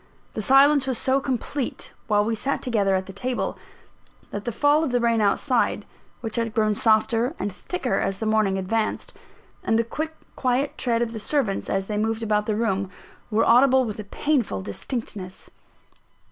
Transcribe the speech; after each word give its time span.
The 0.33 0.41
silence 0.41 0.87
was 0.87 0.97
so 0.97 1.19
complete, 1.19 1.93
while 2.07 2.25
we 2.25 2.33
sat 2.33 2.63
together 2.63 2.95
at 2.95 3.05
the 3.05 3.13
table, 3.13 3.55
that 4.31 4.45
the 4.45 4.51
fall 4.51 4.83
of 4.83 4.91
the 4.91 4.99
rain 4.99 5.21
outside 5.21 5.85
(which 6.21 6.37
had 6.37 6.55
grown 6.55 6.73
softer 6.73 7.35
and 7.37 7.53
thicker 7.53 7.99
as 7.99 8.17
the 8.17 8.25
morning 8.25 8.57
advanced), 8.57 9.13
and 9.63 9.77
the 9.77 9.83
quick, 9.83 10.15
quiet 10.35 10.75
tread 10.75 11.03
of 11.03 11.11
the 11.13 11.19
servants, 11.19 11.69
as 11.69 11.85
they 11.85 11.97
moved 11.99 12.23
about 12.23 12.47
the 12.47 12.55
room, 12.55 12.89
were 13.29 13.45
audible 13.45 13.85
with 13.85 13.99
a 13.99 14.03
painful 14.05 14.61
distinctness. 14.61 15.51